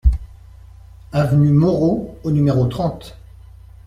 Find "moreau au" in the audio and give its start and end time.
1.51-2.31